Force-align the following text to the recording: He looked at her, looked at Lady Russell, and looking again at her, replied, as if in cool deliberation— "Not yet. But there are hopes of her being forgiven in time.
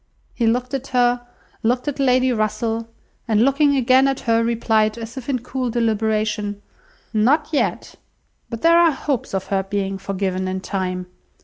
He 0.33 0.47
looked 0.47 0.73
at 0.73 0.87
her, 0.87 1.21
looked 1.61 1.87
at 1.87 1.99
Lady 1.99 2.33
Russell, 2.33 2.87
and 3.27 3.45
looking 3.45 3.75
again 3.77 4.07
at 4.07 4.21
her, 4.21 4.43
replied, 4.43 4.97
as 4.97 5.15
if 5.15 5.29
in 5.29 5.37
cool 5.43 5.69
deliberation— 5.69 6.59
"Not 7.13 7.49
yet. 7.51 7.93
But 8.49 8.63
there 8.63 8.79
are 8.79 8.91
hopes 8.91 9.35
of 9.35 9.45
her 9.53 9.61
being 9.61 9.99
forgiven 9.99 10.47
in 10.47 10.61
time. 10.61 11.05